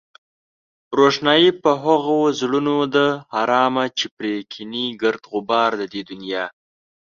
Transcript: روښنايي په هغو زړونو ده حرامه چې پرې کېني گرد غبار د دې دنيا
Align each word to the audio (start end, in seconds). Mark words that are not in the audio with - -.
روښنايي 0.99 1.51
په 1.63 1.71
هغو 1.83 2.19
زړونو 2.39 2.77
ده 2.95 3.07
حرامه 3.33 3.85
چې 3.97 4.05
پرې 4.15 4.35
کېني 4.51 4.85
گرد 5.01 5.23
غبار 5.31 5.71
د 5.81 5.81
دې 5.93 6.01
دنيا 6.09 6.45